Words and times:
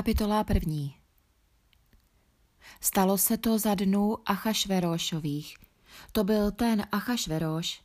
Kapitola 0.00 0.44
první 0.44 0.94
Stalo 2.80 3.18
se 3.18 3.36
to 3.36 3.58
za 3.58 3.74
dnů 3.74 4.16
Achašverošových. 4.26 5.56
To 6.12 6.24
byl 6.24 6.50
ten 6.50 6.86
Achašveroš, 6.92 7.82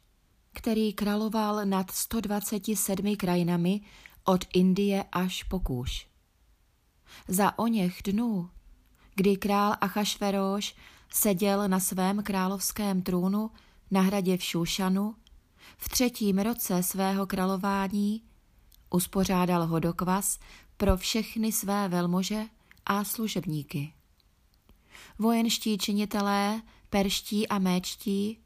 který 0.54 0.94
královal 0.94 1.66
nad 1.66 1.92
127 1.92 3.16
krajinami 3.16 3.82
od 4.24 4.46
Indie 4.54 5.06
až 5.12 5.44
po 5.44 5.60
Kůš. 5.60 6.08
Za 7.28 7.60
oněch 7.60 7.98
dnů, 8.04 8.50
kdy 9.16 9.38
král 9.38 9.76
Achašveroš 9.82 10.76
seděl 11.10 11.68
na 11.68 11.80
svém 11.80 12.24
královském 12.24 13.02
trůnu 13.02 13.52
na 13.92 14.02
hradě 14.02 14.38
v 14.38 14.44
Šušanu, 14.44 15.16
v 15.78 15.90
třetím 15.90 16.40
roce 16.40 16.84
svého 16.84 17.28
králování 17.28 18.22
uspořádal 18.90 19.68
hodokvas 19.68 20.40
pro 20.78 20.98
všechny 20.98 21.52
své 21.52 21.88
velmože 21.88 22.46
a 22.86 23.04
služebníky. 23.04 23.94
Vojenští 25.20 25.78
činitelé, 25.78 26.62
perští 26.90 27.48
a 27.48 27.60
méčtí, 27.60 28.40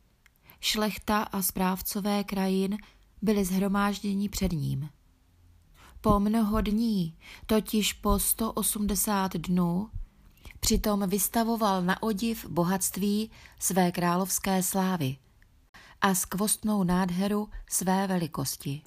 šlechta 0.59 1.23
a 1.23 1.41
správcové 1.41 2.23
krajin 2.23 2.77
byli 3.21 3.45
zhromážděni 3.45 4.29
před 4.29 4.51
ním. 4.51 4.89
Po 6.01 6.19
mnoho 6.19 6.61
dní, 6.61 7.17
totiž 7.45 7.93
po 7.93 8.19
180 8.19 9.33
dnů, 9.33 9.89
přitom 10.59 11.09
vystavoval 11.09 11.81
na 11.81 12.03
odiv 12.03 12.45
bohatství 12.49 13.31
své 13.59 13.91
královské 13.91 14.63
slávy 14.63 15.17
a 16.01 16.15
skvostnou 16.15 16.83
nádheru 16.83 17.49
své 17.69 18.07
velikosti. 18.07 18.81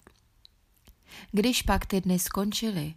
Když 1.32 1.62
pak 1.62 1.86
ty 1.86 2.00
dny 2.00 2.18
skončily, 2.18 2.94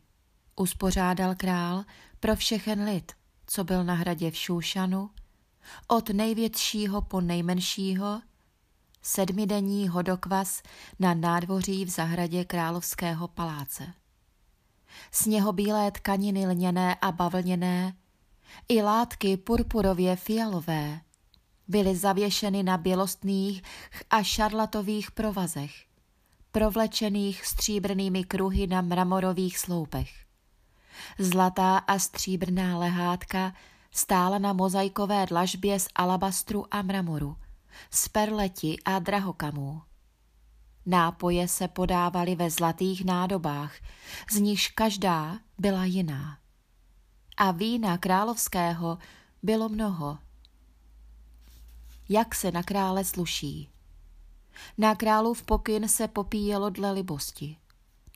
uspořádal 0.55 1.35
král 1.35 1.85
pro 2.19 2.35
všechen 2.35 2.83
lid, 2.83 3.11
co 3.47 3.63
byl 3.63 3.83
na 3.83 3.93
hradě 3.93 4.31
v 4.31 4.37
Šúšanu, 4.37 5.09
od 5.87 6.09
největšího 6.09 7.01
po 7.01 7.21
nejmenšího, 7.21 8.21
sedmidenní 9.01 9.87
hodokvas 9.87 10.61
na 10.99 11.13
nádvoří 11.13 11.85
v 11.85 11.89
zahradě 11.89 12.45
královského 12.45 13.27
paláce. 13.27 13.93
Sněhobílé 15.11 15.91
tkaniny 15.91 16.47
lněné 16.47 16.95
a 16.95 17.11
bavlněné, 17.11 17.93
i 18.69 18.81
látky 18.81 19.37
purpurově 19.37 20.15
fialové, 20.15 21.01
byly 21.67 21.95
zavěšeny 21.95 22.63
na 22.63 22.77
bělostných 22.77 23.63
a 24.09 24.23
šarlatových 24.23 25.11
provazech, 25.11 25.85
provlečených 26.51 27.45
stříbrnými 27.45 28.23
kruhy 28.23 28.67
na 28.67 28.81
mramorových 28.81 29.57
sloupech. 29.57 30.24
Zlatá 31.19 31.77
a 31.77 31.99
stříbrná 31.99 32.77
lehátka 32.77 33.53
stála 33.91 34.38
na 34.38 34.53
mozaikové 34.53 35.25
dlažbě 35.25 35.79
z 35.79 35.88
alabastru 35.95 36.65
a 36.71 36.81
mramoru, 36.81 37.38
z 37.91 38.07
perleti 38.07 38.77
a 38.85 38.99
drahokamů. 38.99 39.81
Nápoje 40.85 41.47
se 41.47 41.67
podávaly 41.67 42.35
ve 42.35 42.49
zlatých 42.49 43.05
nádobách, 43.05 43.73
z 44.31 44.35
nichž 44.35 44.67
každá 44.67 45.39
byla 45.57 45.85
jiná. 45.85 46.38
A 47.38 47.51
vína 47.51 47.97
královského 47.97 48.97
bylo 49.43 49.69
mnoho. 49.69 50.17
Jak 52.09 52.35
se 52.35 52.51
na 52.51 52.63
krále 52.63 53.05
sluší. 53.05 53.69
Na 54.77 54.95
králův 54.95 55.43
pokyn 55.43 55.88
se 55.88 56.07
popíjelo 56.07 56.69
dle 56.69 56.91
libosti. 56.91 57.57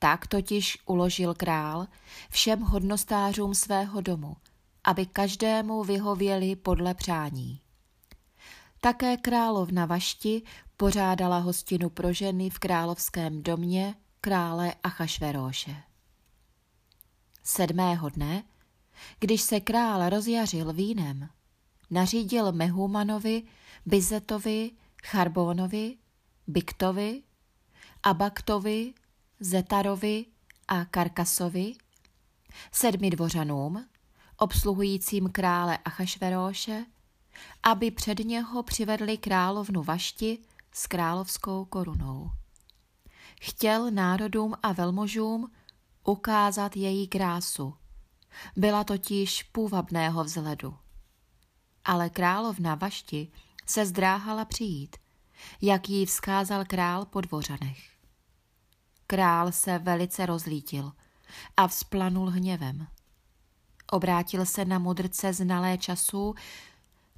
Tak 0.02 0.26
totiž 0.26 0.78
uložil 0.86 1.34
král 1.34 1.86
všem 2.30 2.60
hodnostářům 2.60 3.54
svého 3.54 4.00
domu, 4.00 4.36
aby 4.84 5.06
každému 5.06 5.84
vyhověli 5.84 6.56
podle 6.56 6.94
přání. 6.94 7.60
Také 8.80 9.16
královna 9.16 9.86
Vašti 9.86 10.42
pořádala 10.76 11.38
hostinu 11.38 11.90
pro 11.90 12.12
ženy 12.12 12.50
v 12.50 12.58
královském 12.58 13.42
domě 13.42 13.94
krále 14.20 14.74
Achašveróše. 14.82 15.76
Sedmého 17.42 18.08
dne, 18.08 18.44
když 19.18 19.42
se 19.42 19.60
král 19.60 20.08
rozjařil 20.08 20.72
vínem, 20.72 21.28
nařídil 21.90 22.52
Mehumanovi, 22.52 23.42
Bizetovi, 23.86 24.70
Charbónovi, 25.06 25.96
Biktovi, 26.46 27.22
Abaktovi, 28.02 28.94
Zetarovi 29.42 30.26
a 30.68 30.84
Karkasovi, 30.84 31.74
sedmi 32.72 33.10
dvořanům, 33.10 33.86
obsluhujícím 34.36 35.28
krále 35.28 35.78
Achašveróše, 35.84 36.86
aby 37.62 37.90
před 37.90 38.18
něho 38.18 38.62
přivedli 38.62 39.18
královnu 39.18 39.82
Vašti 39.82 40.38
s 40.72 40.86
královskou 40.86 41.64
korunou. 41.64 42.30
Chtěl 43.40 43.90
národům 43.90 44.54
a 44.62 44.72
velmožům 44.72 45.50
ukázat 46.04 46.76
její 46.76 47.08
krásu. 47.08 47.74
Byla 48.56 48.84
totiž 48.84 49.42
půvabného 49.42 50.24
vzhledu. 50.24 50.76
Ale 51.84 52.10
královna 52.10 52.74
Vašti 52.74 53.32
se 53.66 53.86
zdráhala 53.86 54.44
přijít, 54.44 54.96
jak 55.62 55.88
jí 55.88 56.06
vzkázal 56.06 56.64
král 56.64 57.04
po 57.04 57.20
dvořanech. 57.20 57.99
Král 59.10 59.52
se 59.52 59.78
velice 59.78 60.26
rozlítil 60.26 60.92
a 61.56 61.68
vzplanul 61.68 62.30
hněvem. 62.30 62.86
Obrátil 63.90 64.46
se 64.46 64.64
na 64.64 64.78
mudrce 64.78 65.32
znalé 65.32 65.78
času, 65.78 66.34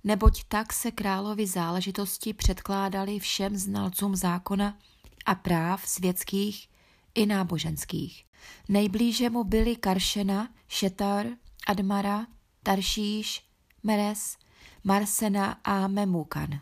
neboť 0.05 0.45
tak 0.49 0.73
se 0.73 0.91
královi 0.91 1.47
záležitosti 1.47 2.33
předkládali 2.33 3.19
všem 3.19 3.57
znalcům 3.57 4.17
zákona 4.17 4.79
a 5.27 5.35
práv 5.35 5.89
světských 5.89 6.69
i 7.15 7.27
náboženských. 7.27 8.25
Nejblíže 8.69 9.31
mu 9.31 9.45
byli 9.45 9.77
Karšena, 9.77 10.49
Šetar, 10.69 11.27
Admara, 11.67 12.27
Taršíš, 12.63 13.45
Meres, 13.83 14.37
Marsena 14.85 15.61
a 15.65 15.87
Memukan. 15.87 16.61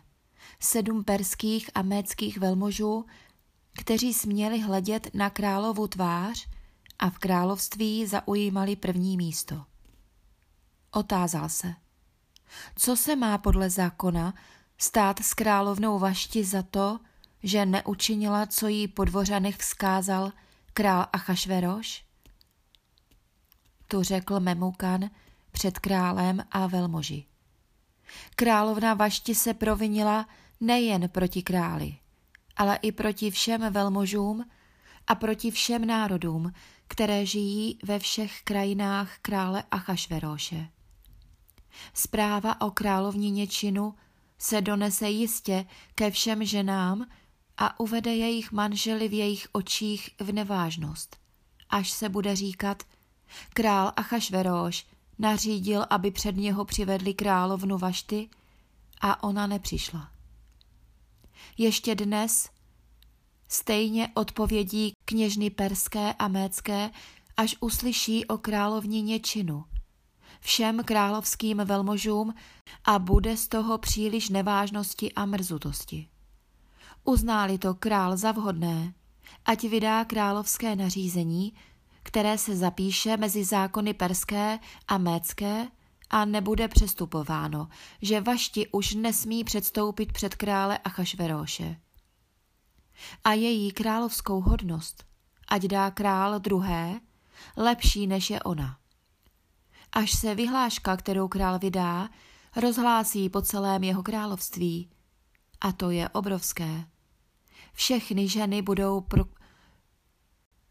Sedm 0.59 1.03
perských 1.03 1.69
a 1.75 1.81
méckých 1.81 2.37
velmožů, 2.37 3.05
kteří 3.73 4.13
směli 4.13 4.59
hledět 4.59 5.13
na 5.13 5.29
královu 5.29 5.87
tvář 5.87 6.47
a 6.99 7.09
v 7.09 7.17
království 7.17 8.05
zaujímali 8.05 8.75
první 8.75 9.17
místo. 9.17 9.65
Otázal 10.91 11.49
se, 11.49 11.73
co 12.75 12.95
se 12.95 13.15
má 13.15 13.37
podle 13.37 13.69
zákona 13.69 14.33
stát 14.77 15.19
s 15.19 15.33
královnou 15.33 15.99
Vašti 15.99 16.43
za 16.43 16.63
to, 16.63 16.99
že 17.43 17.65
neučinila, 17.65 18.45
co 18.45 18.67
jí 18.67 18.87
po 18.87 19.05
dvořanech 19.05 19.57
vzkázal 19.57 20.31
král 20.73 21.07
Achašveroš? 21.13 22.05
Tu 23.87 24.03
řekl 24.03 24.39
Memukan 24.39 25.09
před 25.51 25.79
králem 25.79 26.43
a 26.51 26.67
velmoži. 26.67 27.25
Královna 28.35 28.93
Vašti 28.93 29.35
se 29.35 29.53
provinila 29.53 30.27
nejen 30.59 31.09
proti 31.09 31.43
králi, 31.43 31.97
ale 32.57 32.75
i 32.75 32.91
proti 32.91 33.31
všem 33.31 33.73
velmožům 33.73 34.45
a 35.07 35.15
proti 35.15 35.51
všem 35.51 35.85
národům, 35.85 36.51
které 36.87 37.25
žijí 37.25 37.79
ve 37.83 37.99
všech 37.99 38.41
krajinách 38.43 39.17
krále 39.21 39.63
Achašveroše. 39.71 40.67
Zpráva 41.93 42.61
o 42.61 42.71
královnině 42.71 43.47
činu 43.47 43.93
se 44.37 44.61
donese 44.61 45.09
jistě 45.09 45.65
ke 45.95 46.11
všem 46.11 46.45
ženám 46.45 47.05
a 47.57 47.79
uvede 47.79 48.15
jejich 48.15 48.51
manžely 48.51 49.07
v 49.07 49.13
jejich 49.13 49.47
očích 49.51 50.09
v 50.19 50.31
nevážnost, 50.31 51.17
až 51.69 51.91
se 51.91 52.09
bude 52.09 52.35
říkat, 52.35 52.83
král 53.53 53.91
Achašveroš 53.95 54.85
nařídil, 55.19 55.85
aby 55.89 56.11
před 56.11 56.35
něho 56.37 56.65
přivedli 56.65 57.13
královnu 57.13 57.77
Vašty 57.77 58.29
a 59.01 59.23
ona 59.23 59.47
nepřišla. 59.47 60.11
Ještě 61.57 61.95
dnes 61.95 62.49
stejně 63.47 64.09
odpovědí 64.13 64.93
kněžny 65.05 65.49
perské 65.49 66.13
a 66.13 66.27
mécké, 66.27 66.89
až 67.37 67.55
uslyší 67.59 68.25
o 68.25 68.37
královnině 68.37 69.19
činu– 69.19 69.63
všem 70.41 70.83
královským 70.83 71.57
velmožům 71.65 72.33
a 72.85 72.99
bude 72.99 73.37
z 73.37 73.47
toho 73.47 73.77
příliš 73.77 74.29
nevážnosti 74.29 75.13
a 75.13 75.25
mrzutosti. 75.25 76.07
Uználi 77.03 77.57
to 77.57 77.73
král 77.73 78.17
za 78.17 78.31
vhodné, 78.31 78.93
ať 79.45 79.63
vydá 79.63 80.05
královské 80.05 80.75
nařízení, 80.75 81.53
které 82.03 82.37
se 82.37 82.55
zapíše 82.55 83.17
mezi 83.17 83.43
zákony 83.43 83.93
perské 83.93 84.59
a 84.87 84.97
mécké 84.97 85.67
a 86.11 86.25
nebude 86.25 86.67
přestupováno, 86.67 87.67
že 88.01 88.21
Vašti 88.21 88.67
už 88.67 88.93
nesmí 88.93 89.43
předstoupit 89.43 90.13
před 90.13 90.35
krále 90.35 90.77
Achašveroše. 90.77 91.75
A 93.23 93.33
její 93.33 93.71
královskou 93.71 94.41
hodnost, 94.41 95.03
ať 95.47 95.61
dá 95.61 95.91
král 95.91 96.39
druhé, 96.39 96.99
lepší 97.57 98.07
než 98.07 98.29
je 98.29 98.43
ona 98.43 98.81
až 99.91 100.11
se 100.11 100.35
vyhláška, 100.35 100.97
kterou 100.97 101.27
král 101.27 101.59
vydá, 101.59 102.09
rozhlásí 102.55 103.29
po 103.29 103.41
celém 103.41 103.83
jeho 103.83 104.03
království. 104.03 104.89
A 105.61 105.71
to 105.71 105.89
je 105.89 106.09
obrovské. 106.09 106.85
Všechny 107.73 108.27
ženy 108.27 108.61
budou 108.61 109.01
pro... 109.01 109.23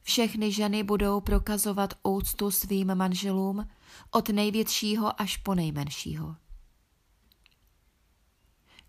Všechny 0.02 0.52
ženy 0.52 0.82
budou 0.82 1.20
prokazovat 1.20 1.94
úctu 2.02 2.50
svým 2.50 2.94
manželům 2.94 3.66
od 4.10 4.28
největšího 4.28 5.20
až 5.20 5.36
po 5.36 5.54
nejmenšího. 5.54 6.36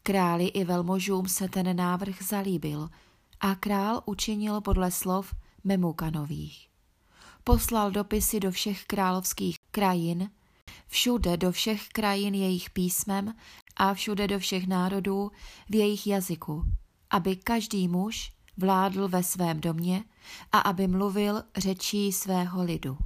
Králi 0.03 0.45
i 0.47 0.63
velmožům 0.63 1.27
se 1.27 1.49
ten 1.49 1.75
návrh 1.75 2.21
zalíbil 2.21 2.89
a 3.39 3.55
král 3.55 4.03
učinil 4.05 4.61
podle 4.61 4.91
slov 4.91 5.35
Memukanových. 5.63 6.67
Poslal 7.43 7.91
dopisy 7.91 8.39
do 8.39 8.51
všech 8.51 8.85
královských 8.85 9.55
krajin, 9.71 10.31
všude 10.87 11.37
do 11.37 11.51
všech 11.51 11.89
krajin 11.89 12.35
jejich 12.35 12.69
písmem 12.69 13.33
a 13.77 13.93
všude 13.93 14.27
do 14.27 14.39
všech 14.39 14.67
národů 14.67 15.31
v 15.69 15.75
jejich 15.75 16.07
jazyku, 16.07 16.65
aby 17.09 17.35
každý 17.35 17.87
muž 17.87 18.33
vládl 18.57 19.07
ve 19.07 19.24
svém 19.24 19.62
domě 19.62 20.03
a 20.51 20.59
aby 20.59 20.88
mluvil 20.88 21.44
řečí 21.57 22.12
svého 22.12 22.63
lidu. 22.63 22.98